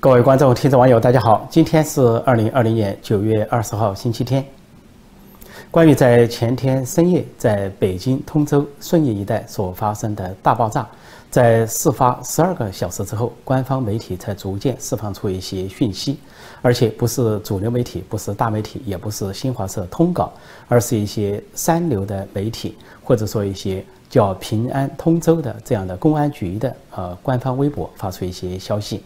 [0.00, 1.44] 各位观众、听众、网友，大家好！
[1.50, 4.44] 今天是二零二零年九月二十号，星期天。
[5.72, 10.86] 关于在前天深夜在北京通州顺义一带所发生的大爆炸，
[11.32, 16.20] 在事发十二个小时之后，官方媒体才逐渐释放出一些讯息，
[16.62, 20.32] 而且不是主流媒体，不是大媒体，也不是新华社通稿，
[20.68, 29.02] 而是一些三流的媒体，或者说一些叫平安通州的这样的公安局的呃官方微博发出一些消息。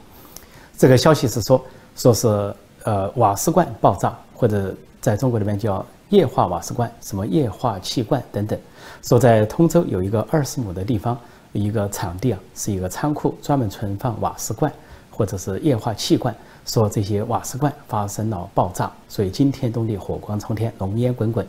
[0.76, 2.54] 这个消息是说，说是
[2.84, 8.58] 呃瓦斯罐爆炸，或者在中国里面叫液化瓦斯罐，什么液化气罐等等。
[9.02, 11.18] 说在通州有一个二十亩的地方，
[11.52, 14.72] 一个场地啊，是一个仓库，专门存放瓦斯罐
[15.10, 16.34] 或者是液化气罐。
[16.64, 21.44] 说这些瓦斯罐发生了爆炸，所以惊天动地，火光冲天，浓烟滚滚，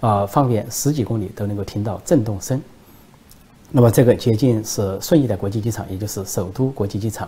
[0.00, 2.60] 啊，方圆十几公里都能够听到震动声。
[3.70, 7.26] 那么这个接近是顺义的国际机场，也就是首都国际机场。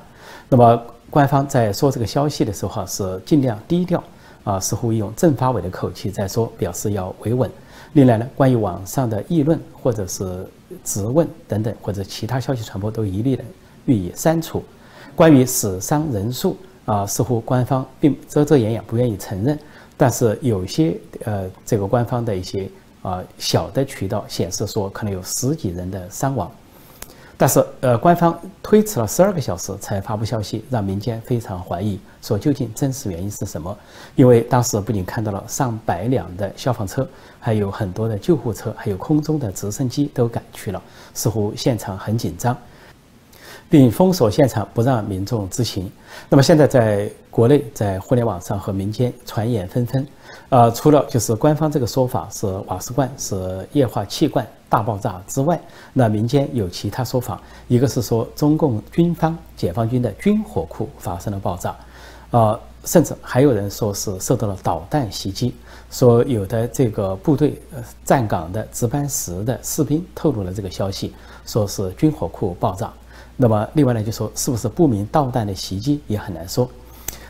[0.51, 4.03] 那么官方在说这个消息的时候是尽量低调，
[4.44, 7.50] 啊，似乎用政法委的口气在说，表示要维稳。
[7.94, 10.47] 另外呢，关于网上的议论或者是
[10.84, 13.44] 质问等等，或者其他消息传播，都一律的
[13.86, 14.62] 予以删除。
[15.17, 19.58] 关于死伤人数啊，似乎官方并遮遮掩掩，不愿意承认。
[19.97, 22.70] 但是有些呃，这个官方的一些。
[23.02, 26.52] 啊，小的渠道显示说可能有十几人的伤亡，
[27.41, 33.74] 但是呃，官方推迟了十二个小时才发布消息，让民间非常怀疑，说究竟真实原因是什么？
[34.14, 40.83] 因为当时不仅看到了上百辆的消防车，还有很多的救护车，还有空中的直升机都赶去了，
[41.14, 42.55] 似乎现场很紧张。
[43.70, 45.91] 并封锁现场，不让民众知情。
[46.28, 50.06] 那么现在在国内，在互联网上和民间传言纷纷。
[50.51, 55.59] 呃，除了就是官方这个说法是瓦斯罐是液化气罐大爆炸之外，
[55.92, 57.41] 那民间有其他说法。
[57.69, 61.77] 一个是说中共军方解放军的军火库发生了爆炸，
[62.33, 65.55] 呃，甚至还有人说是受到了导弹袭击。
[65.89, 67.61] 说有的这个部队
[68.05, 71.14] 站岗的值班室的士兵透露了这个消息，
[71.47, 72.92] 说是军火库爆炸。
[73.36, 76.69] 那么，另外呢，就说是不是不明导弹的袭击也很难说，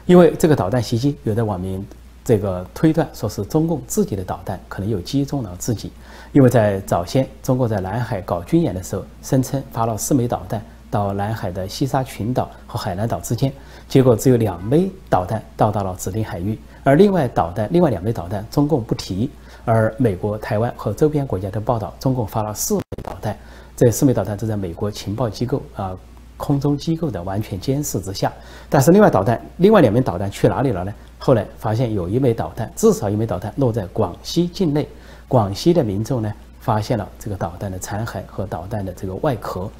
[0.07, 1.87] 因为这个导弹袭击，有的网民
[2.25, 5.91] 这个推断说是中共自己的导弹可能又击中了自己，
[6.33, 13.53] 因为在早先中国在南海搞军演的时候，声称发了四枚导弹到南海的西沙群岛和海南岛之间，
[13.89, 19.31] 结果只有两枚导弹到达了指定海域，而另外导弹另外两枚导弹中共不提，
[19.65, 23.37] 而美国、台湾和周边国家的报道，中共发了四枚导弹。
[23.77, 25.97] 这四枚导弹都在美国情报机构啊、
[26.37, 28.31] 空中机构的完全监视之下。
[28.69, 30.93] 但是另外导弹，另外两枚导弹去哪里了呢？
[31.21, 34.89] 后来发现有一枚导弹，至少一枚导弹落在广西境内。
[35.29, 39.71] 广西的民众呢，发现了这个导弹的残骸和导弹的这个外壳。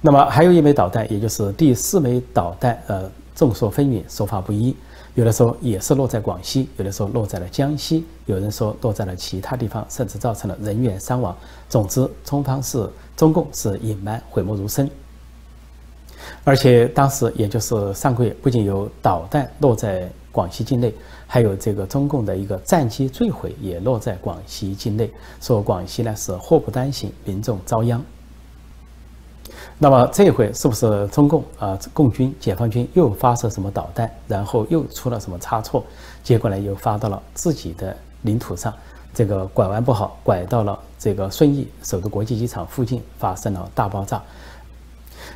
[0.00, 4.74] 那么还有一枚导弹，也就是第四枚导弹，呃，众说纷纭，说法不一。
[5.14, 11.36] 有的说也是落在广西，有的说落在了江西，有人说落在了其他地方，甚至造成了人员伤亡。
[11.68, 14.90] 总之，中方是中共是隐瞒，讳莫如深。
[16.44, 20.94] 而且当时也就是上个月，不仅有导弹落在广西境内，
[21.26, 25.10] 还有这个中共的一个战机坠毁也落在广西境内，
[25.40, 28.02] 说广西呢是祸不单行，民众遭殃。
[29.78, 35.84] 那么这回是不是中共啊，共军、解放军又发射什么导弹，然后又出了什么差错，
[36.22, 38.72] 结果呢又发到了自己的领土上，
[39.12, 44.22] 这个拐弯不好，拐到了这个顺义首都国际机场附近发生了大爆炸。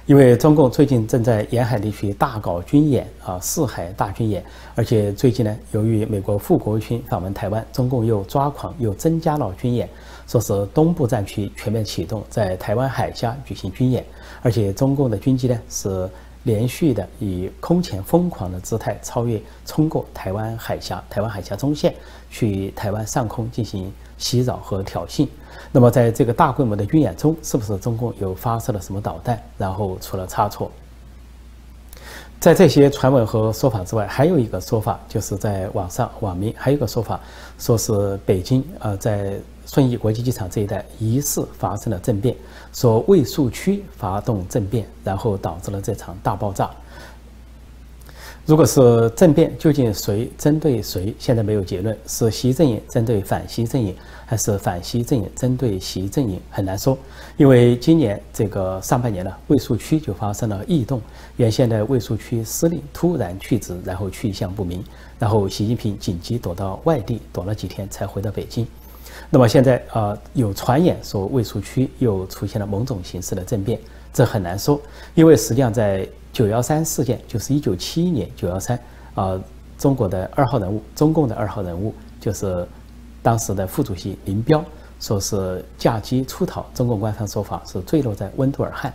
[0.06, 4.44] 因为中共最近正在沿海地区大搞军演啊，四海大军演，
[4.74, 9.88] 而且最近呢，由于美国副国务卿访问台湾，中共又抓狂，又增加了军演，
[10.26, 14.04] 说是东部战区全面启动，在台湾海峡举行军演，
[14.42, 16.06] 而且中共的军机呢是
[16.44, 21.94] 连续的以空前疯狂的姿态超越冲过台湾海峡，台湾海峡中线
[22.30, 25.26] 去台湾上空进行袭扰和挑衅。
[25.72, 30.70] 那么，在这个大规模的军演中，是不是中共又发射了什么导弹，然后出了差错？
[32.38, 37.18] 在这些传闻和说法之外，还有一个说法，就是在网上网民还有一个说法，
[37.58, 39.38] 说是北京呃在
[39.74, 42.36] 顺义国际机场这一带疑似发生了政变，
[42.72, 46.70] 说卫戍区发动政变，然后导致了这场大爆炸。
[48.46, 51.12] 如果是政变，究竟谁针对谁？
[51.18, 53.92] 现在没有结论，是习阵营针对反习阵营，
[54.24, 56.40] 还是反习阵营针对习阵营？
[56.50, 56.96] 很难说，
[57.36, 61.02] 因为今年这个上半年呢，卫戍区就发生了异动，
[61.36, 64.84] 原先的卫戍区司令突然去职，然后去向不明，
[65.18, 68.64] 然后习近平紧急躲到外地，躲了几天才回到北京。
[69.30, 73.80] 那么现在啊，有传言说卫戍区又出现了某种形式的政变，
[74.12, 74.80] 这很难说，
[75.14, 76.08] 因为实际上在。
[76.34, 78.76] 九幺三事件，就是一九七一年九幺三
[79.14, 79.40] 啊，
[79.78, 82.66] 中国的二号人物，中共的二号人物，就是
[83.22, 84.60] 当时的副主席林彪，
[84.98, 88.92] 说是驾机出逃，中共官方说法是坠落在温都尔汗。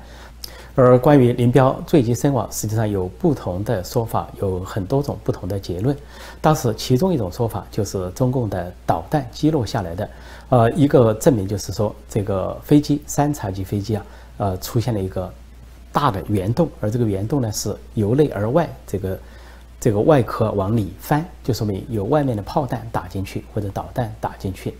[0.79, 5.95] 而关于林彪坠机身亡，实际上有不同的说法，有很多种不同的结论。
[6.39, 10.09] 当时其中一种说法就是中共的导弹击落下来的，
[10.47, 14.05] 呃，一个证明就是说这个飞机三叉戟飞机啊，
[14.37, 15.29] 呃，出现了一个
[15.91, 19.19] 大的圆洞，而这个圆洞呢是由内而外，这个
[19.81, 24.73] 这个外壳往里翻，就说明有外面的炮弹打进去或者导弹打进去。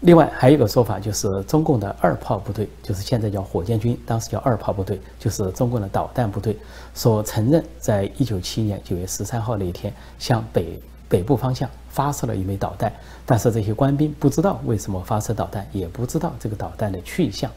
[0.00, 6.56] 另外还有一个说法，就是中共的二炮部队，就是现在叫火箭军，当时叫二炮部队，就是中共的导弹部队，
[6.92, 10.78] 所承认在一九七一年九月十三号那一天向北
[11.08, 12.92] 北部方向发射了一枚导弹，
[13.24, 17.50] 但是这些官兵不知道为什么发射导弹，也不知道这个导弹的去向。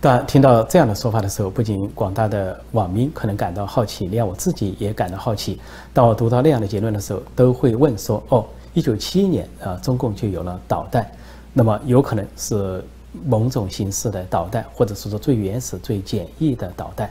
[0.00, 5.58] 当然听到这样的说法的时候，不仅广大的网民可能感到好奇，连我自己也感到好奇。
[5.94, 8.44] 当我读到那样的结论的时候，都会问说：哦。
[8.76, 11.10] 一九七一年啊，中共就有了导弹，
[11.54, 12.84] 那么有可能是
[13.24, 17.10] 某种形式的导弹，或者是说最原始、最简易的导弹。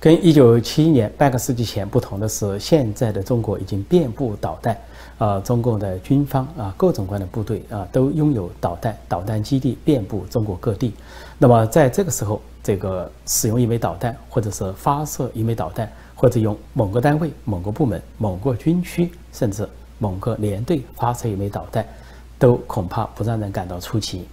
[0.00, 4.76] 跟一九七一年半个世纪前不同的是，现在的中国已经遍布导弹，
[5.18, 10.92] 啊，中共的军方啊，各种各样的部队啊，都拥有导弹，导弹基地遍布中国各地。
[11.38, 15.88] 那么在这个时候，这个使用一枚导弹，或者是发射一枚导弹。
[16.14, 19.68] 或者用某个单位、某个部门、某个军区，甚至
[19.98, 21.84] 某个连队发射一枚导弹，
[22.38, 24.26] 都恐怕不让人感到出奇。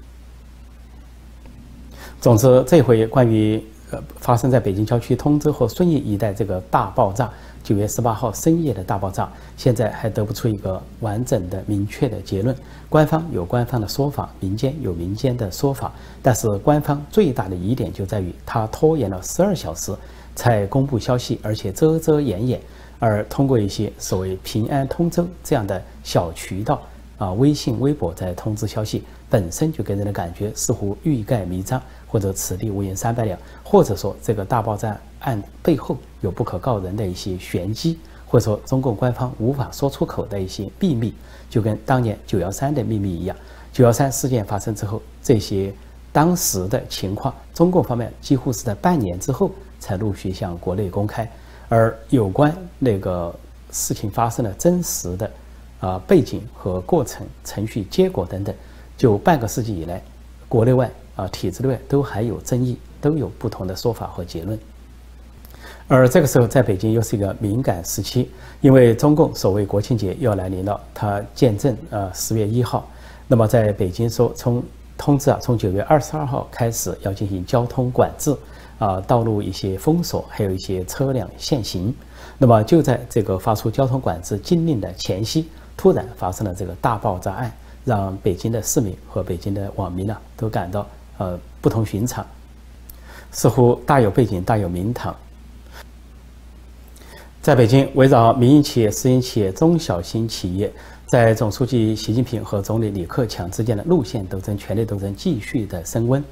[2.19, 7.29] 总之，这回关于呃发生在北京郊区通州和顺义一带这个大爆炸，
[7.63, 9.27] 九月十八号深夜的大爆炸，
[9.57, 12.55] 现在还得不出一个完整的、明确的结论。
[12.89, 15.91] 官方有官方的说法，民间有民间的说法，
[16.21, 19.91] 但是官方最大的疑点就在于它拖延了十二小时。
[20.35, 22.61] 才公布消息，而且遮遮掩掩，
[22.99, 26.81] 而通过一些所谓“平安通州”这样的小渠道
[27.17, 41.13] 啊，微信、微博在通知消息，本身就给人的感觉似乎欲盖弥彰，或者此地无银三百两，或者说这个大爆炸案背后有不可告人的一些玄机，或者说中共官方无法说出口的一些秘密，
[41.49, 43.35] 就跟当年九幺三的秘密一样。
[43.71, 45.73] 九幺三事件发生之后，这些
[46.11, 49.51] 当时的情况，中共方面几乎是在半年之后。
[49.81, 51.29] 才陆续向国内公开，
[51.67, 53.33] 而有关那个
[53.71, 55.31] 事情发生的真实的
[55.79, 58.55] 啊背景和过程、程序、结果等等，
[58.95, 60.01] 就半个世纪以来，
[60.47, 64.57] 国内外啊体制内都还有争议，都有不同的说法和结论。
[65.87, 68.29] 而这个时候，在北京又是一个敏感时期，
[68.61, 72.87] 因为中共所谓国庆节要来临了，它见证啊十月一号，
[73.27, 74.63] 那么在北京说从
[74.97, 78.33] 通知啊，从九月二十二号开始要进行交通管制。
[78.81, 81.93] 啊，道路一些封锁，还有一些车辆限行。
[82.39, 85.47] 那么就在这个发出交通管制禁令的前夕，
[85.77, 87.53] 突然发生了这个大爆炸案，
[87.85, 90.87] 让北京的市民和北京的网民呢都感到
[91.19, 92.25] 呃不同寻常，
[93.31, 95.15] 似乎大有背景，大有名堂。
[97.39, 100.73] 在北京，围绕民营企业、私营企业、中小型企业，
[101.05, 106.23] 在总书记习近平和总理李克强之间的路线斗争、权力斗争继续的升温。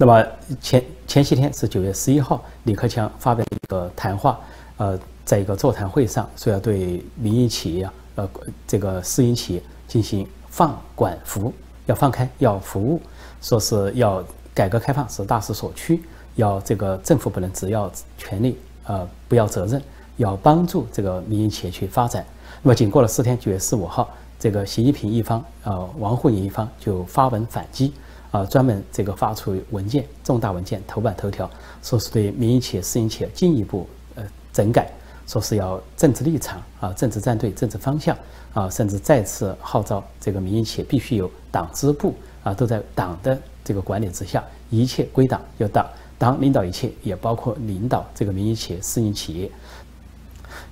[0.00, 0.24] 那么
[0.60, 4.38] 前前些天是九月十一号，李克强发表一个谈话，
[4.76, 8.30] 呃，在一个座谈会上说要对民营企业啊，呃，
[8.64, 11.52] 这个私营企业进行放管服，
[11.86, 13.02] 要放开，要服务，
[13.42, 14.24] 说是要
[14.54, 16.00] 改革开放是大势所趋，
[16.36, 19.82] 要这个政府不能只要权力，呃，不要责任，
[20.16, 22.24] 要帮助这个民营企业去发展。
[22.62, 27.92] 那么仅过了四天，九月十五号，这个习近平一方，呃，王沪宁一方就发文反击。
[28.30, 31.50] 啊，专门这个发出文件，重大文件头版头条，
[31.82, 34.90] 说是对民营企业、私营企业进一步呃整改，
[35.26, 38.16] 说是要政治立场啊、政治站队、政治方向
[38.52, 45.86] 啊，甚至再次号召这个民营企业必须有党支部啊，都在党的这个管理之下，一切归党，由党
[46.18, 49.50] 党领导一切，也包括领导这个民营企业、私营企业。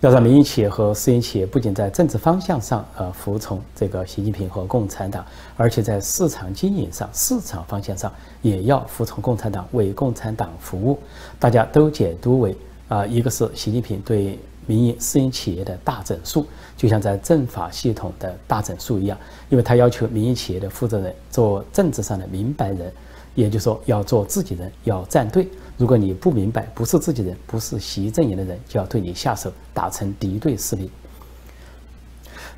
[0.01, 5.25] 要让民营企业和私营企业不仅在政治方向上呃服从这个习近平和共产党，
[5.57, 8.13] 而且在市场经营上、市场方向上
[8.43, 10.99] 也要服从共产党，为共产党服务。
[11.39, 12.55] 大家都解读为
[12.89, 22.93] 啊，一个是习近平对民营私营企业的大整肃，就像在政法系统的大整肃一样，因为他要求民营企业的负责人做政治上的明白人，
[23.35, 25.49] 也就是说要做自己人，要站队。
[25.77, 30.91] 如果你不明白，不是自己人，不是习阵营的人，就要对你下手，打成敌对势力。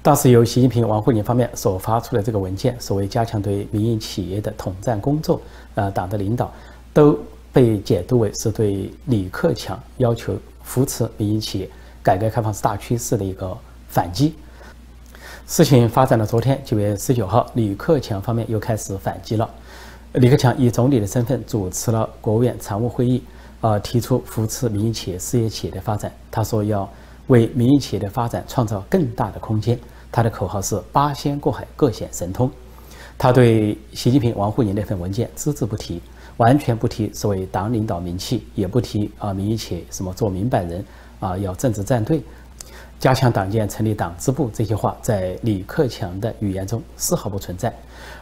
[0.01, 5.41] 当时由习近平、王沪宁方面所发出的这个文件，所谓加强对民营企业的统战工作，
[5.75, 6.53] 呃，党的领导
[6.93, 7.19] 都
[7.53, 11.69] 被解读为是对李克强要求扶持民营企业、
[12.03, 13.59] 改革开放是大趋势的一个
[13.89, 14.35] 反击。
[15.49, 19.51] 事情发展到昨天九月十九号，李克强方面又开始反击了。
[20.15, 23.23] 李克强以总理的身份主持了国务院常务会议，
[23.61, 26.11] 呃，提出扶持民营企业、事业企业的发展。
[26.31, 26.89] 他说要
[27.27, 29.79] 为民营企业的发展创造更大的空间。
[30.11, 32.51] 他的口号是“八仙过海，各显神通”。
[33.19, 36.01] 他对习近平、王沪宁那份文件只字不提，
[36.39, 40.83] 完全不提所谓党领导名气，也不提啊民营企业什么做明白人
[41.21, 42.23] 啊要政治站队，
[42.99, 47.71] 加强党建、成立党支部这些话，在李克强的语言中丝毫不存在。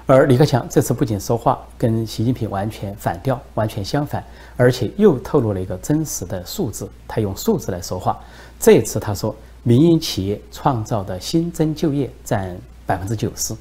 [0.08, 4.22] 而李克强这次不仅说话跟习近平完全反调，完全相反，
[4.56, 6.88] 而且又透露了一个真实的数字。
[7.08, 8.16] 他用数字来说话。
[8.60, 9.34] 这次他说，
[9.64, 13.52] 民营企业创造的新增就业占百分之九十，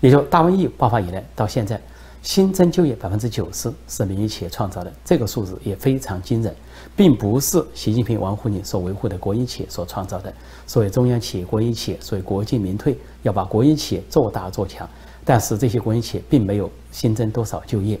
[0.00, 1.80] 也就大瘟疫爆发以来到现在，
[2.22, 4.92] 新增就业百分之九十是民营企业创造的。
[5.04, 6.54] 这个数字也非常惊人，
[6.94, 10.32] 并不是习近平、王沪宁所维护的国营企业所创造的。
[10.64, 14.88] 所谓中央企业、国营企业，所谓国进民退，要把国营企业做大做强。
[15.28, 18.00] 但是这些国营企业并没有新增多少就业。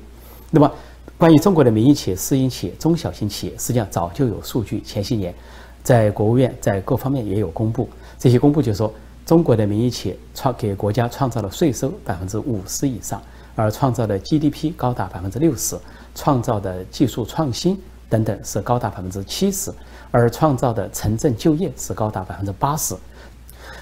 [0.50, 0.72] 那么，
[1.18, 4.80] 关于中国的民营企业、私营企业、中小型企业，实际上早就有数据。
[4.80, 5.34] 前些年，
[5.82, 7.86] 在国务院在各方面也有公布。
[8.18, 8.90] 这些公布就说，
[9.26, 13.20] 中国的民营企业创给国家创造了税收百分之五十以上，
[13.54, 15.76] 而创造的 GDP 高达百分之六十，
[16.14, 19.70] 创造的技术创新等等是高达百分之七十，
[20.10, 22.94] 而创造的城镇就业是高达百分之八十。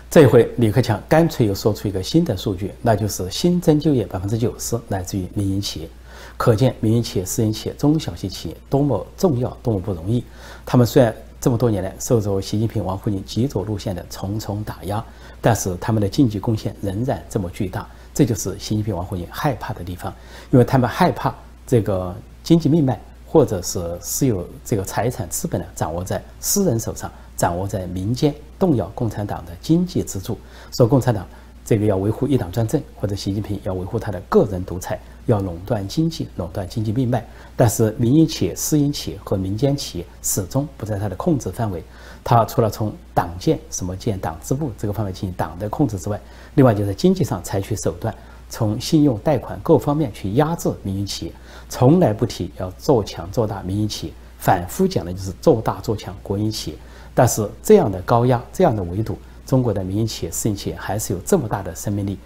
[0.08, 5.88] 这回李克强干脆又说出一个新的数据，那就是新增就业百分之九十来自于民营企业，
[6.36, 10.24] 可见民营企业、私营企业、中小型企业多么重要，多么不容易。
[10.64, 15.04] 他们虽然这么多年来受着习近平、王沪宁极左路线的重重打压，
[15.40, 20.14] 但是他们的经济贡献仍然这么巨大，这就是习近平、王沪宁害怕的地方，
[20.50, 21.34] 因为他们害怕
[21.66, 27.10] 这个经济命脉或者是私有这个财产资本呢掌握在私人手上。
[27.36, 30.38] 掌握在民间，动摇共产党的经济支柱。
[30.74, 31.26] 说共产党
[31.66, 37.22] 这个要维护一党专政，或者习近平要维护他的个人独裁，要垄断经济，垄断经济命脉。
[37.54, 41.84] 但是民营企业、私营企业和民间企业始终不在他的控制范围。
[42.24, 46.18] 他除了从党建什么建党支部这个方面进行党的控制之外，
[46.54, 48.14] 另外就在经济上采取手段，
[48.48, 51.32] 从信用、贷款各方面去压制民营企业，
[51.68, 56.76] 从来不提要做强做大民营企业，反复讲的就是做大做强国营企业。
[57.14, 62.18] 但是这样的高压，这样的围堵，中国的民营企业、私营企业还是有这么大的生命力，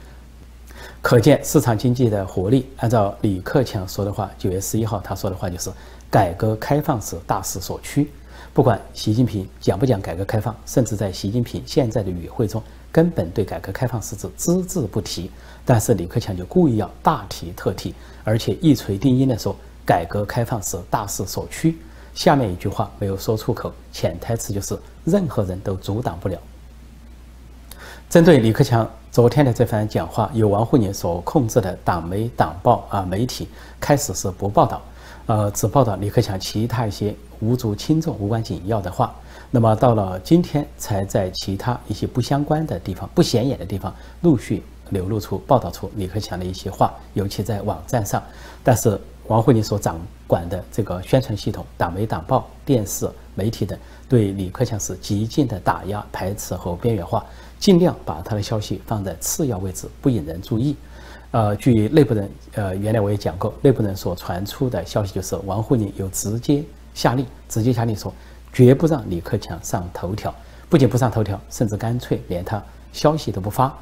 [1.00, 2.68] 可见市场经济的活力。
[2.78, 5.70] 按照李克强说的话，九月十一号他说的话就是
[6.10, 8.10] “改革开放是大势所趋”。
[8.52, 12.60] 不管习近平讲不讲改革开放，甚至在习近平现在的语会中
[12.92, 15.30] 根本对改革开放四字只字不提，
[15.64, 17.94] 但是李克强就故意要大提特提，
[18.24, 19.54] 而且一锤定音的说
[19.86, 21.78] “改革开放是大势所趋”。
[22.12, 26.36] 下面一句话没有说出口，潜台词就是任何人都阻挡不了。
[28.08, 33.46] 针对李克强昨天的这番讲话，由王沪宁所控制的党媒、党报啊媒体
[33.78, 34.82] 开始是不报道，
[35.26, 39.14] 呃，只报道李克强其他一些无足轻重、无关紧要的话。
[39.50, 48.22] 那么到了今天，才在其他一些不相关的地方、不显眼的地方陆续流露出、报道出李克强的一些话，尤其在网站上。
[48.62, 49.00] 但是。
[49.26, 53.78] 王沪宁所掌管的这个宣传系统，党媒、党报、电视媒体等，
[54.08, 57.24] 对李克强是极尽的打压、排斥和边缘化，
[57.56, 60.74] 尽量把他的消息放在次要位置，不引人注意。
[61.30, 68.12] 呃，据内部人，呃，原来我也讲过，内部人所传出的消息就是，王沪宁有直接下令，直接下令说，
[68.52, 70.34] 绝不让李克强上头条，
[70.68, 73.72] 不仅不上头条，甚至干脆连他消息都不发。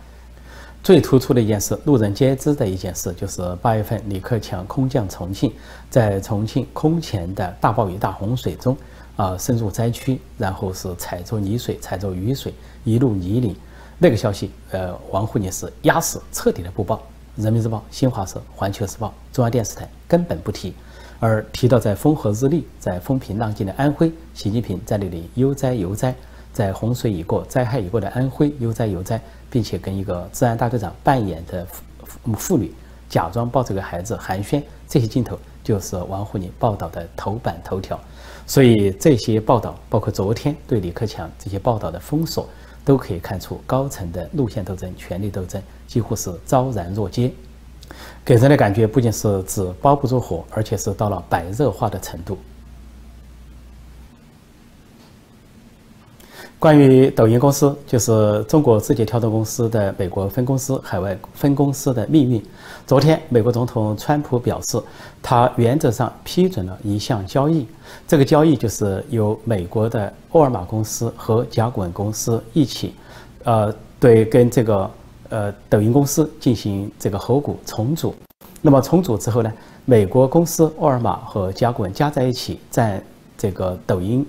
[0.82, 5.52] 最突出的一件事，路人皆知的一件事，就是八月份李克强空降重庆，
[5.90, 8.76] 在重庆空前的大暴雨、大洪水中，
[9.16, 13.56] 啊，深入灾区，然后是踩着泥水、踩着雨水，一路泥泞。
[13.98, 17.02] 那个消息，呃，王沪宁是压死，彻底的不报。
[17.34, 20.72] 人民日报、新华社、环球时报、中央电视台根本不提，
[21.20, 26.14] 而提到在风和日丽、在风平浪静的安徽，习近平在那里悠哉悠哉。
[26.50, 31.64] 在洪水已过、灾害已过的安徽悠哉悠哉，并且跟一个治安大队长扮演的
[32.02, 32.72] 妇妇女
[33.08, 38.00] 假装抱着个孩子寒暄，这些镜头就是王沪宁报道的头版头条。
[38.44, 42.48] 所以这些报道，包括昨天对李克强这些报道的封锁，
[42.84, 47.32] 都可以看出高层的路线斗争、权力斗争几乎是昭然若揭，
[48.28, 52.36] 给人的感觉不仅是纸包不住火，而且是到了白热化的程度。
[56.58, 62.44] 关于抖音公司，就是中国字节跳动公司的美国分公司、海外分公司的命运。
[62.86, 64.78] 昨天，美国总统川普表示，
[65.22, 67.66] 他原则上批准了一项交易。
[68.06, 72.92] 这个交易就是由美国的沃尔玛公司和甲骨文公司一起，
[73.44, 74.90] 呃，对跟这个
[75.28, 78.14] 呃抖音公司进行这个合股重组。
[78.60, 79.52] 那么重组之后呢，
[79.84, 83.02] 美国公司沃尔玛和甲骨文加在一起占
[83.36, 84.26] 这个抖音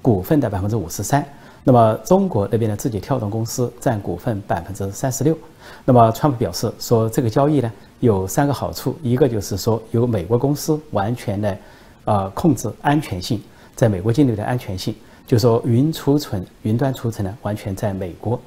[0.00, 1.24] 股份的百分之五十三。
[1.66, 5.36] 那么中国那边的字节跳动公司占股份百分之三十六。
[5.84, 11.58] 那么川普表示说，这个交易呢有三个好处，一个就是说由美国公司完全的
[12.04, 13.42] 呃控制安全性，
[13.74, 14.94] 在美国境内的安全性，
[15.26, 18.38] 就说云储存、云端储存呢完全在美国。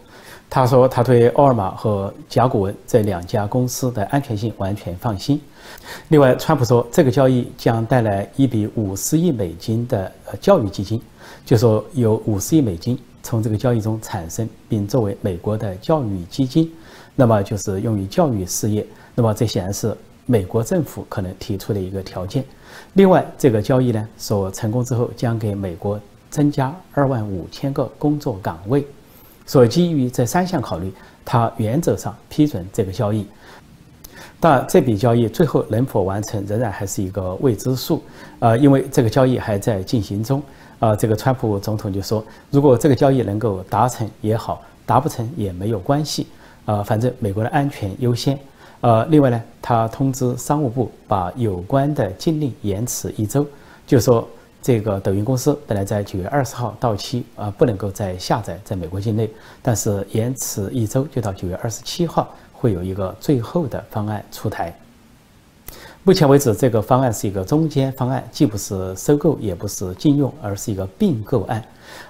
[0.49, 5.39] 他说他对沃尔玛和甲骨文这两家公司的安全性完全放心。
[6.07, 11.01] 另外，川普说这个交易将带来一笔五十亿美金的呃教育基金，
[11.45, 12.97] 就说有五十亿美金。
[13.23, 16.71] 从这个交易中产生，并作为美国的教育基金，
[17.13, 18.87] 那么就是用于教育事业。
[19.15, 19.93] 那么这显然是
[20.25, 22.41] 美国政府可能提出的一个条件。
[22.93, 25.99] 另外，这个交易呢，所成功之后将给美国
[26.29, 28.87] 增加二万五千个工作岗位。
[29.47, 30.93] 所以，基于这三项考虑，
[31.25, 33.25] 他原则上批准这个交易。
[34.39, 38.03] 但这笔交易最后能否完成，仍然还是一个未知数。
[38.37, 40.43] 呃，因为这个交易还在进行中。
[40.79, 46.27] 啊，这个川普总统就说，如果这个交易能够达成也好，达不成也没有关系。
[46.65, 48.37] 啊，反正美国的安全优先。
[48.81, 53.43] 呃，另外呢，他通知商务部把有关的禁令延迟一周，
[53.87, 54.27] 就说
[54.67, 59.31] 这个抖音公司本来在九月二十号到期，啊，不能够再下载在美国境内，
[59.61, 64.77] 但是延迟一周，就到九月二十七号会有一个最后的方案出台。
[66.03, 71.63] 目前为止，这个方案是一个中间方案，既不是收购，也不是禁用，而是一个并购案。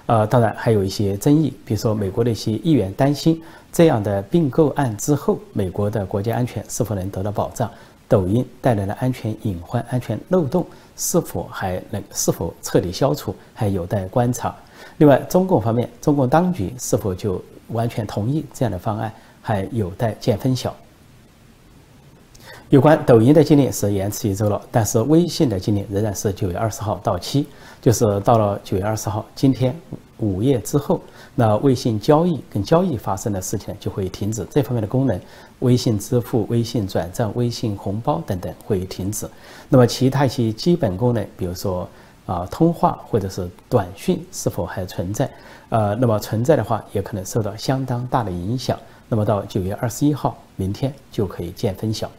[0.06, 3.40] 呃，当然还有一些争议，比如说美国的一些议员担心，
[3.72, 7.70] 这样的并购案之后，美国的国家安全是否能得到保障？
[8.08, 14.54] 抖音带来的安全隐患、安全漏洞是否还能是否彻底消除，还有待观察。
[14.96, 20.74] 另外，中共方面，中共当局是否就完全同意这样的方案，还有待见分晓。
[22.70, 27.46] 有关抖音的禁令是延迟一周了，但是微信的禁令仍然是九月二十号到期，
[27.80, 29.74] 就是到了九月二十号，今天
[30.18, 31.00] 午夜之后，
[31.34, 35.18] 那微信交易跟交易发生的事情就会停止，这方面的功能，
[35.60, 39.28] 微信支付、微信转账、微信红包等等会停止。
[39.68, 41.88] 那么其他一些基本功能，比如说
[42.26, 45.30] 啊通话或者是短讯是否还存在？
[45.70, 48.78] 呃，那么存在的话，也可能受到相当大的影响。
[49.08, 52.10] 那么到九月二十一号，明天就可以见分晓。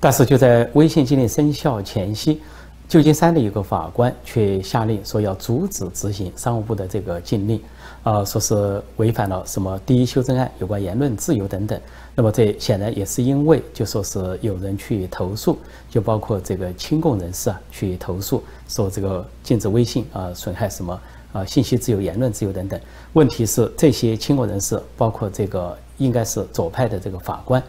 [0.00, 2.40] 但是就在微信禁令生效前夕，
[2.88, 7.60] 旧金山的一个法官却下令说要阻止执行商务部的这个禁令，
[8.04, 11.80] 啊，说是违反了什么第一修正案有关言论自由等等。
[12.14, 15.58] 那么这显然也是因为就说是有人去投诉，
[15.90, 21.00] 就包括这个亲共人士啊去投诉，说这个禁止微信啊损害什么
[21.32, 22.78] 啊信息自由、言论自由等等。
[23.14, 27.60] 问题是这些亲共人士，包括这个应该是左派的这个法官。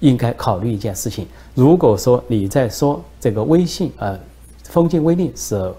[0.00, 4.18] 应该考虑一件事情：如果说你在说这个微信呃
[4.64, 5.72] 封禁微令是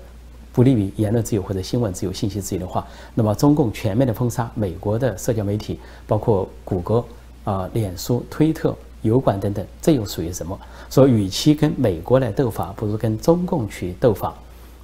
[0.53, 2.85] 不利于言论自由或者新闻自由、信息自由的话，
[3.15, 7.03] 那么中共全面的封杀美国的社交媒体，包括谷歌
[7.43, 10.57] 啊、脸书、推特、油管等等，这又属于什么？
[10.91, 14.33] 说与其跟美国来斗法，不如跟中共去斗法。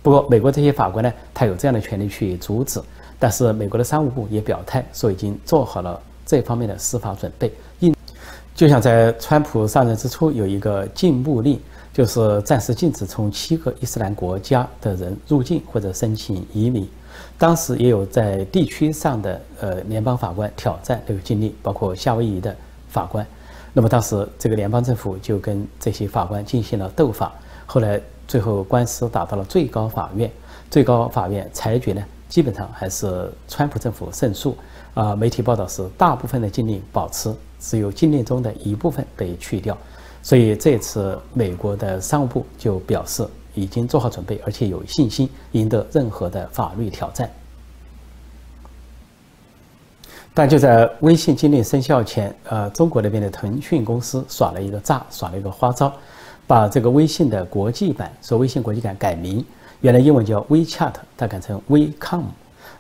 [0.02, 2.82] 不过，美国这些法官呢，他有这样的权利去阻止，
[3.20, 7.54] 但是美国的商务部也表态说已经做好了这方面的司法准备。
[7.80, 7.94] 应
[8.56, 11.60] 就像在川普上任之初有一个禁步令，
[12.00, 16.88] 就是暂时禁止从七个伊斯兰国家的人入境或者申请移民。
[17.38, 22.56] 当时也有在地区上的呃联邦法官挑战这个禁令，包括夏威夷的
[22.88, 23.28] 法官。
[23.74, 27.34] 那么当时这个联邦政府就跟这些法官进行了斗法。
[27.66, 30.32] 后来最后官司打到了最高法院，
[30.72, 34.56] 最高法院裁决呢，基本上还是川普政府胜诉。
[34.94, 37.30] 啊，媒体报道是大部分的禁令保持。
[37.60, 39.78] 只有禁令中的一部分被去掉，
[40.30, 47.28] 所以这次美国的商务部就表示已经做好准备，而且有信心赢得任何的法律挑战。
[50.32, 55.92] 但就在微信禁令生效前，呃，中国那边的腾讯公司耍了一个诈，耍了一个花招，
[56.46, 59.44] 把这个微信的国际版，说微信国际版改名，
[59.82, 62.26] 原来英文叫 WeChat，它改成 WeCom，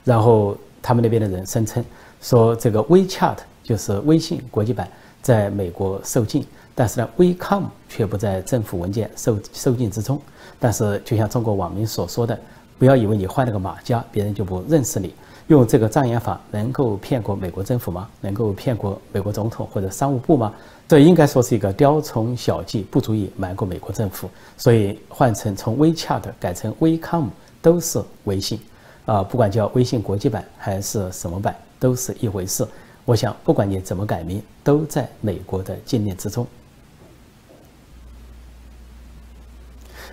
[0.03, 1.83] 然后他们那边的人声称
[2.21, 3.37] 说这个 WeChat。
[3.61, 4.89] 就是微信国际版
[5.21, 6.43] 在美国受禁，
[6.79, 10.17] 但是呢，WeCom 却不在政府文件受受禁之中。
[10.57, 12.39] 但是，就像中国网民所说的，
[12.77, 15.13] 不要以为你换了个马甲，别人就不认识你。
[15.47, 18.07] 用这个障眼法能够骗过美国政府吗？
[18.21, 20.53] 能够骗过美国总统或者商务部吗？
[20.87, 24.29] 这应该说是一个雕虫小技，不足以瞒过美国政府。
[24.55, 27.25] 所以换成从 WeChat 改成 WeCom
[27.61, 28.57] 都是微信，
[29.05, 32.65] 啊，不管叫微信国际版还是什么版，都是一回事。
[33.03, 36.47] 我想，不管你怎么改名，都在美国的禁令之中。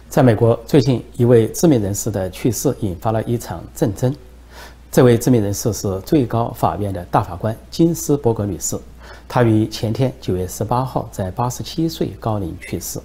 [0.09, 4.15] 在美国，最近一位知名人士的去世引发了一场战争。
[4.91, 8.79] 这位知名人士是最高法院的大法官金斯伯格女士，
[9.29, 12.99] 她于前天九月十八号在八十七岁高龄去世。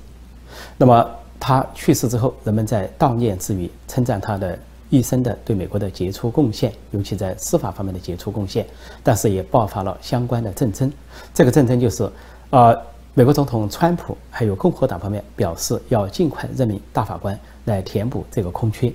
[0.78, 1.10] 那么
[1.40, 4.58] 她去世之后，人们在悼念之余称赞她的
[4.90, 8.66] 一生的对美国的杰出贡献，尤其在司法方面的杰出贡献。
[9.04, 10.90] 但是也爆发了相关的战争。
[11.34, 12.10] 这个战争就是，
[12.52, 12.80] 呃。
[13.14, 18.90] 美国总统川普还有共和党方面表示要尽快任命大法官来填补这个空缺，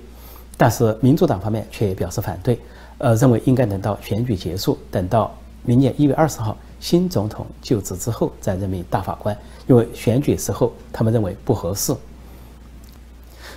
[0.57, 2.59] 但是民主党方面却表示反对，
[2.97, 11.95] 呃，认为应该等到选举结束，等到明年一月二十号新总统就职之后再任命大法官，因为选举时候他们认为不合适。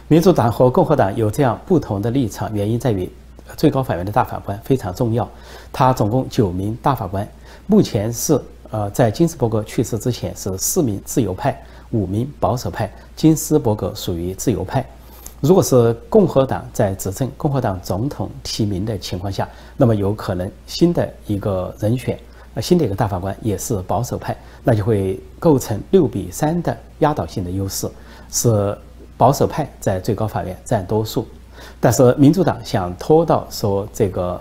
[0.08, 3.10] 民主党和共和党有这样不同的立场，原因在于
[3.56, 5.26] 最高法院的大法官非常重要，
[5.72, 7.26] 他总共九名大法官，
[7.66, 8.38] 目前是。
[8.70, 12.88] 呃，在金斯伯格去世之前，是四名自由派，五名保守派。
[13.16, 14.88] 金斯伯格属于自由派。
[15.40, 22.16] 如果是共和党在执政，共和党总统提名的情况下，那么有可能新的一个人选，
[22.54, 27.90] 呃，新的一个大法官也是保守派，那就会构成六比三的压倒性的优势，
[28.30, 28.78] 是
[29.16, 31.26] 保守派在最高法院占多数。
[31.80, 34.40] 但是民主党想拖到说这个。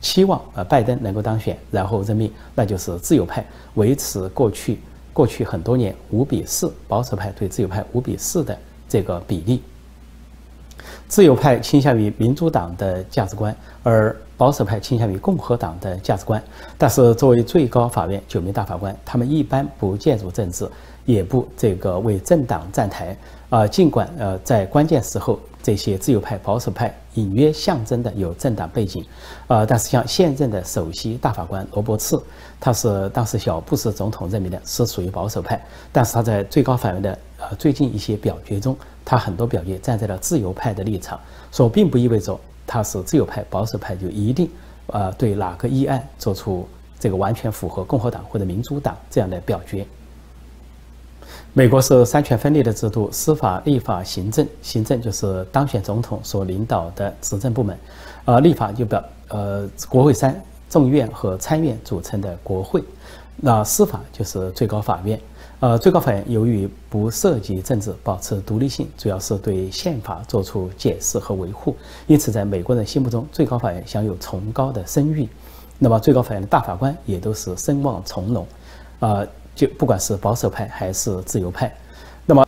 [0.00, 4.78] 期望呃拜登能够当选，然后任命，那就是自由派维持过去
[5.12, 8.58] 过去很多年五比四保守派对自由派五比四的
[8.88, 9.62] 这个比例。
[11.06, 16.42] 自由派倾向于民主党的价值观，而保守派倾向于共和党的价值观。
[16.78, 20.66] 但是作为最高法院九名大法官，他们一般不介入政治，
[21.04, 23.14] 也不这个为政党站台
[23.50, 23.66] 啊。
[23.66, 25.38] 尽管呃在关键时候。
[25.62, 29.04] 这些自由派、保守派隐约象征的有政党背景，
[29.46, 32.18] 呃，但是像现任的首席大法官罗伯茨，
[32.58, 41.20] 他是当时小布什总统任命的，是属于保守派，但是他在最高法院的呃最近一些表决中，他很多表决站在了自由派的立场，
[41.52, 44.48] 说并不意味着他是自由派、保守派就一定
[44.86, 46.66] 呃对哪个议案做出
[46.98, 49.86] 这个完全符合共和党或者民主党这样的表决。
[51.52, 54.46] 美国是三权分立的制度，司法、立法、行政。
[54.62, 57.76] 行政就是当选总统所领导的执政部门，
[58.24, 62.80] 而立法就表呃国会三众议院和参议院组成的国会。
[63.34, 65.18] 那司法就是最高法院。
[65.58, 71.74] 呃，最高法院由于不涉及政治，保持独立性，主要是对宪法做出解释和维护，
[72.06, 75.28] 因此在美国人心目中，最高法院享有崇高的声誉。
[75.78, 78.46] 那么，最高法院的大法官也都是声望从隆，
[79.00, 79.26] 啊。
[79.60, 81.70] 就不管是保守派还是自由派，
[82.24, 82.42] 那么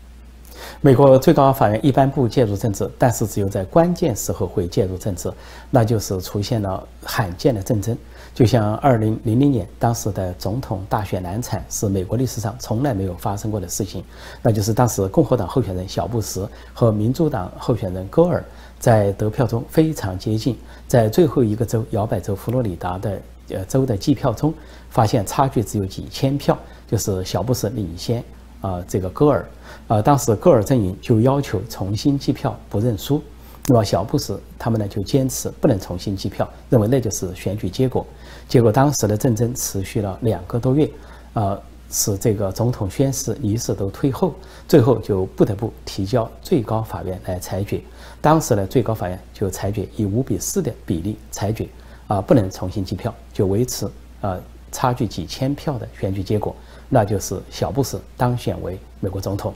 [0.81, 5.31] 美国最高法院一般不介入政治，但是只有在关键时候会介入政治，
[5.69, 7.95] 那就是出现了罕见的战争。
[8.35, 14.03] 就像二零零零年当时的总统大选难产，是美国历史上从来没有发生过的事情。
[14.41, 18.43] 那就是当时共和党候选人小布什和民主党候选人戈尔
[18.79, 20.57] 在得票中非常接近，
[20.89, 23.21] 在最后一个州摇摆州佛罗里达的
[23.51, 24.55] 呃州的计票中，
[24.89, 26.59] 发现差距只有几千票。
[26.93, 28.23] 就是小布什领先，
[28.61, 29.49] 啊，这个戈尔，
[29.89, 33.23] 啊，当时戈尔阵营就要求重新计票，不认输。
[33.69, 38.07] 那么小布什他们呢就坚持不能重新计票，认为那就是选举结果。
[38.47, 40.87] 结果当时的战争持续了两个多月，
[41.33, 44.35] 啊，使这个总统宣誓仪式都退后，
[44.69, 47.81] 最后就不得不提交最高法院来裁决。
[48.21, 51.67] 当时的最高法院就裁决以五比四的比例裁决，
[52.07, 53.89] 啊，不能重新计票，就维持
[54.21, 54.39] 啊
[54.71, 56.55] 差距几千票的选举结果。
[56.95, 59.55] 那就是小布什当选为美国总统，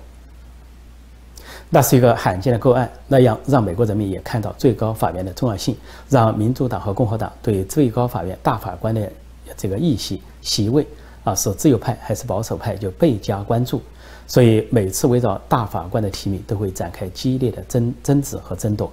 [1.68, 2.90] 那是一个罕见的个案。
[3.06, 5.76] 那样让美国人民也看到最高法院的重要性，
[6.08, 9.12] 让民主党和共和党对最高法院大法官的
[9.54, 10.86] 这个议席席位
[11.24, 13.82] 啊，是自由派还是保守派，就倍加关注。
[14.26, 18.90] 所以每次围绕大法官的提名，都会展开激烈的争争执和争夺。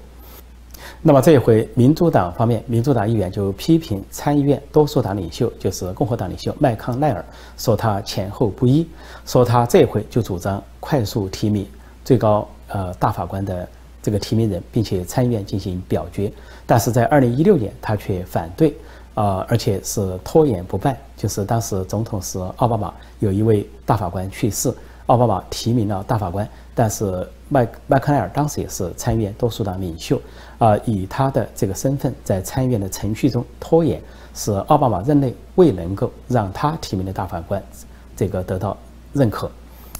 [1.01, 7.23] 那么这一回，民主党方面，民主党议员就批评参议院多数党领袖，就是共和党领袖麦康奈尔，
[7.57, 8.87] 说他前后不一，
[9.25, 11.67] 说他这回就主张快速提名
[12.05, 13.67] 最高呃大法官的
[14.01, 16.31] 这个提名人，并且参议院进行表决。
[16.65, 18.73] 但是在二零一六年，他却反对，
[19.13, 20.97] 啊，而且是拖延不办。
[21.17, 24.73] 就是当时总统是奥巴马，有一位大法官去世，
[25.07, 30.19] 奥巴马提名了大法官，但是麦麦克奈尔当时也是参议院多数党领袖，
[30.57, 34.01] 啊，以他的这个身份在参议院的程序中拖延，
[34.33, 37.61] 使奥巴马任内未能够让他提名的大法官
[38.15, 38.77] 这个得到
[39.11, 39.51] 认可，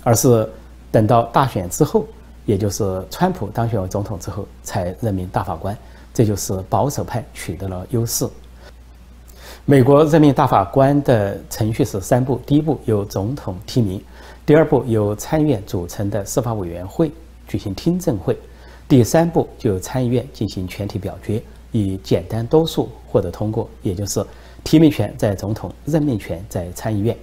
[0.04, 0.50] 而是
[0.92, 2.06] 等到大选之后，
[2.46, 5.78] 也就是川普当选为总统之后才任命大法官，
[6.13, 8.26] 这就是保守派取得了优势。
[9.66, 13.98] 美国任命大法官的程序是三步：第一步由总统提名；
[14.45, 17.10] 第二步由参议院组成的司法委员会
[17.47, 18.36] 举行听证会；
[18.89, 23.69] 第三步就参议院进行全体表决，以简单多数获得通过。
[23.82, 24.21] 也就是
[24.62, 27.15] 提名权在总统，任命权在参议院。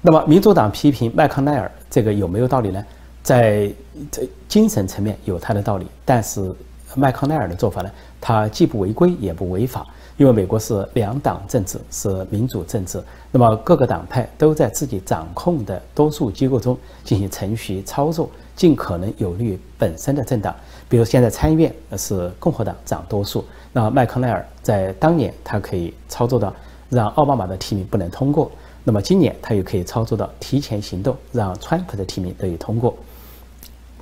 [0.00, 2.84] 那么，民主党批评麦康奈尔这个有没有道理呢？
[3.22, 3.70] 在
[4.10, 6.52] 这精神层面有他的道理，但是
[6.94, 9.86] 麦康奈尔的做法呢，他既不违规也不违法。
[10.18, 13.02] 因为美国是两党政治，是民主政治，
[13.32, 20.54] 那么各个党派都在自己掌控的多数机构中进行程序操作，尽可能有利于本身的政党。
[20.88, 26.54] 比如现在参议院是共和党掌多数，那麦康奈尔在当年他可以操作到
[26.90, 28.52] 让奥巴马的提名不能通过，
[28.84, 32.94] 那么今年他又可以操作到提前行动，让川普的提名得以通过。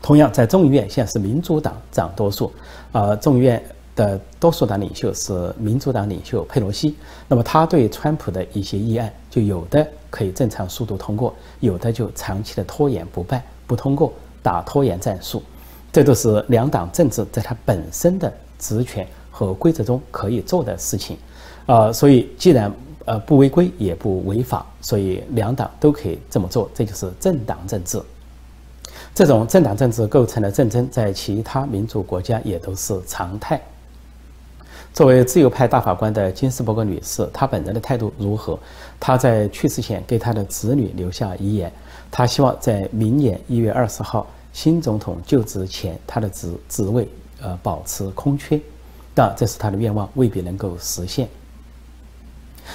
[0.02, 2.52] 同样，在众议院现在是民主党掌多数，
[2.92, 3.62] 啊，众议院。
[3.96, 6.94] 的多数党领袖是民主党领袖佩洛西，
[7.28, 14.10] 那么他对川普的一些议案，就有的可以正常速度通过，有的就长期的拖延不办不通过，
[14.42, 15.42] 打拖延战术，
[15.92, 21.18] 这都是两党政治在它本身的职权和规则中可以做的事情，
[21.66, 22.72] 啊，所以既然
[23.04, 28.00] 呃不违规也不违法，所以两党都可以这么做，这就是政党政治。
[29.14, 33.60] 这种政党政治构成的战争，在其他民主国家也都是常态。
[34.92, 38.58] 作为自由派大法官的金斯伯格女士，她本人的态度如何？
[38.98, 41.72] 她在去世前给她的子女留下遗言，
[42.10, 47.08] 她希望在明年一月二十号新总统就职前，她的职职位
[47.40, 48.60] 呃保持空缺。
[49.14, 51.28] 但这是她的愿望，未必能够实现。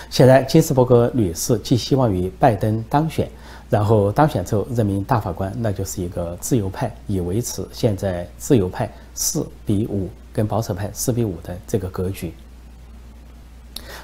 [0.10, 3.30] 显然，金斯伯格女士寄希望于拜登当选，
[3.70, 10.10] 然后当选之后任命大法官，那就是一个自由派以维持现在自由派四比五。
[10.36, 12.34] 跟保守派四比五的这个格局，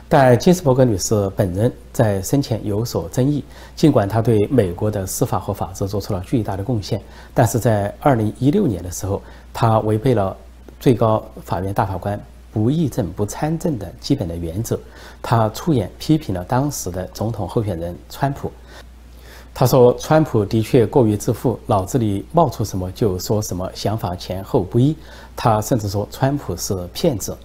[0.07, 3.43] 但金斯伯格女士本人在生前有所争议。
[3.75, 7.01] 尽管她对美国的司法和法治做出了巨大的贡献，
[7.33, 9.21] 但是在二零一六年的时候，
[9.51, 10.33] 她违背了
[10.79, 12.17] 最高法院大法官
[12.53, 14.79] 不议政不参政的基本的原则。
[15.21, 18.49] 她出言批评了当时的总统候选人川普。
[19.53, 24.95] 他说：“川普的确过于自负，脑子里冒出什么就说什么，想法前后不一。
[25.35, 27.37] 他甚至说川普是骗子。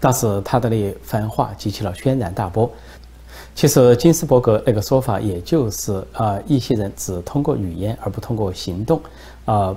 [0.00, 2.68] 但是他的那番话激起了轩然大波。
[3.54, 9.00] 其实金斯伯格那个说法，也就是啊，一些人只通过语言而不通过行动，
[9.44, 9.74] 啊，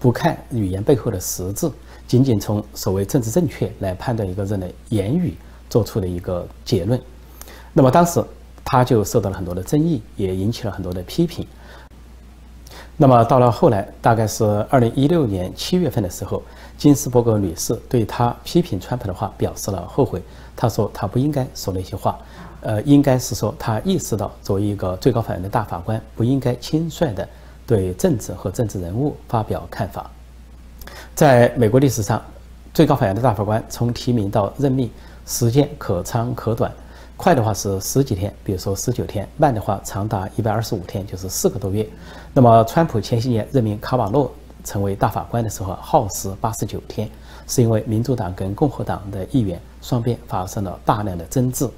[0.00, 1.70] 不看语言背后的实质，
[2.08, 5.36] 仅仅从所谓政治正确来判断一个人的言语，
[5.70, 7.00] 做出的一个结论。
[7.72, 8.22] 那么当时。”
[8.70, 11.44] 他就受到了很多的争议，也引起了很多的批评。
[12.96, 16.40] 那么到了后来，大概是二零一六年七月份的时候，
[16.78, 20.22] 金斯伯格女士对他批评川普的话表示了后悔。
[20.54, 22.16] 她说她不应该说那些话，
[22.60, 27.28] 呃，应该是说她意识到作为一个最高法院的大法官，不应该轻率的
[27.66, 30.08] 对政治和政治人物发表看法。
[31.16, 32.22] 在美国历史上，
[32.72, 34.88] 最高法院的大法官从提名到任命
[35.26, 36.72] 时间可长可短。
[37.20, 41.86] 快的话是十几天，比如说十九天；慢的话长达一百二十五天，就是四个多月。
[42.32, 44.32] 那么，川普前些年任命卡瓦诺
[44.64, 47.06] 成为大法官的时候，耗时八十九天，
[47.46, 51.68] 是因为民主党跟共和党的议员双边发生了大量的争执。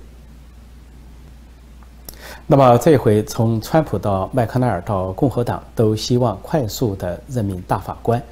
[2.46, 8.22] 那么这一回从川普到麦康奈尔到共和党都希望快速的任命大法官。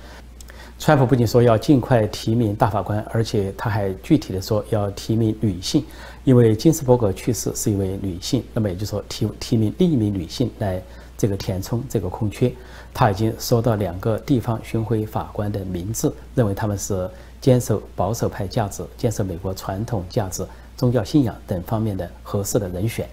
[0.79, 5.85] 川普不仅说要尽快提名大法官，而且他还具体的说要提名女性，
[6.31, 10.81] 因为金斯伯格去世是一位女性，那么也就是说提提名另一名女性来
[11.19, 12.53] 这个填充这个空缺。
[12.95, 23.09] 他已经说到两个地方巡回法官的名字，认为他们是坚守保守派价值、坚守美国传统价值、宗教信仰等方面的合适的人选。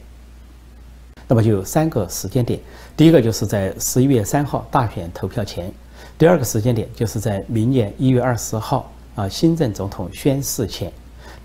[1.28, 2.60] 那么就有三个时间点，
[2.96, 5.74] 第一个就是在十一月三号大选投票前。
[6.20, 10.92] 第二个时间点就是在明年一月二十号啊，新任总统宣誓前；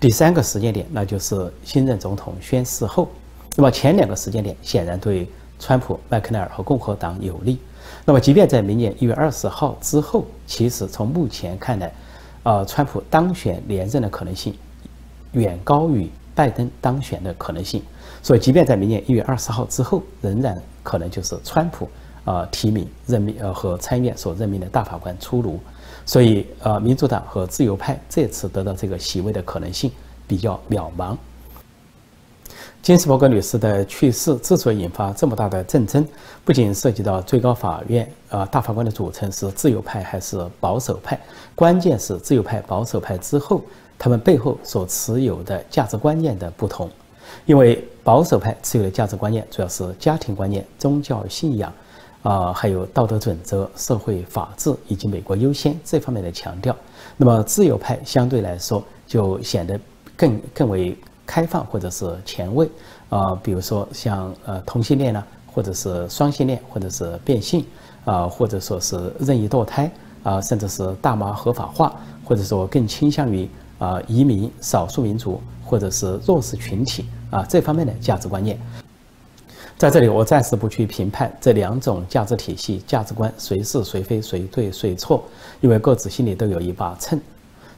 [0.03, 3.07] 第三个时间点，那就是新任总统宣誓后。
[3.55, 5.25] 那么前两个时间点显然对
[5.57, 7.57] 川普、麦克奈尔和共和党有利。
[8.03, 11.89] 那么即便在明年一月二十号之后，其实从目前看来，
[12.43, 14.53] 呃，川普当选连任的可能性
[15.31, 17.81] 远高于拜登当选的可能性。
[18.21, 21.87] 所以，即便在明年一月二十号之后，仍然可能就是川普。
[22.25, 25.59] 呃提名任命呃和参议院所任命的大法官出炉，
[26.05, 29.91] 所以呃民主党和自由派这次得到这个席位的可能性
[30.27, 31.15] 比较渺茫。
[32.81, 36.05] 金斯伯格女士的去世之所以引发这么大的震争，
[36.43, 41.17] 不仅涉及到最高法院呃大法官的组成是自由派还是保守派，
[41.55, 43.61] 关键是自由派、保守派之后，
[43.97, 46.89] 他们背后所持有的价值观念的不同。
[47.45, 51.71] 因为保守派持有的价值观念主要是家庭观念、宗教信仰，
[52.23, 56.75] 啊，还有道德准则、社会法治以及美国优先这方面的强调。
[57.17, 59.79] 那么自由派相对来说就显得
[60.15, 62.67] 更更为开放或者是前卫，
[63.09, 67.65] 啊，比如说像呃同性恋呢，或者是双性恋，或者是变性，
[68.05, 69.91] 啊，或者说是任意堕胎，
[70.23, 71.93] 啊，甚至是大麻合法化，
[72.25, 73.47] 或者说更倾向于
[73.79, 77.05] 啊移民、少数民族或者是弱势群体。
[77.33, 78.55] 啊，这方面的价值观念，
[79.83, 85.21] 在这里我暂时不去评判这两种价值体系、价值观谁是谁非、谁对谁错，
[85.59, 87.19] 因为各自心里都有一把秤，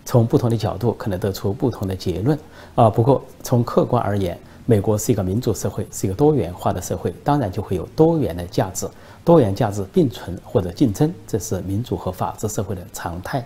[0.06, 2.38] 从不同的角度可能得出不同的结论。
[2.76, 4.38] 啊，不过从客观而言，
[4.68, 8.88] 美国是一个民主社会，是一个多元化的社会，当然就会有多元的价值，
[9.24, 13.44] 多元价值并存或者竞争，这是民主和法治社会的常态。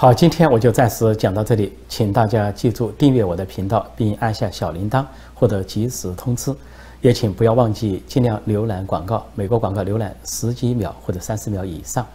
[0.00, 6.54] 好，今天我就暂时讲到这里，请大家记住订阅我的频道，并按下小铃铛获得及时通知。
[7.00, 12.06] 也请不要忘记尽量浏览广告，每个广告浏览十几秒或者三十秒以上。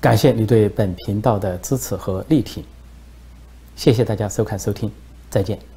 [0.00, 2.64] 感谢你对本频道的支持和力挺，
[3.76, 4.90] 谢谢大家收看收听，
[5.28, 5.75] 再见。